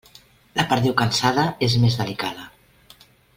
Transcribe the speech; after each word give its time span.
La 0.59 0.63
perdiu 0.71 0.95
cansada 1.01 1.43
és 1.67 1.77
més 1.85 1.99
delicada. 2.01 2.49